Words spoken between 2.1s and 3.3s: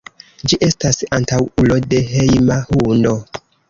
hejma hundo.